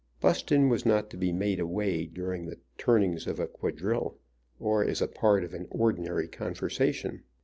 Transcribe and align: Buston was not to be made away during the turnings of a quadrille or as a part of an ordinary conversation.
Buston 0.19 0.67
was 0.67 0.83
not 0.83 1.11
to 1.11 1.15
be 1.15 1.31
made 1.31 1.59
away 1.59 2.07
during 2.07 2.47
the 2.47 2.57
turnings 2.75 3.27
of 3.27 3.39
a 3.39 3.45
quadrille 3.45 4.17
or 4.59 4.83
as 4.83 4.99
a 4.99 5.07
part 5.07 5.43
of 5.43 5.53
an 5.53 5.67
ordinary 5.69 6.27
conversation. 6.27 7.21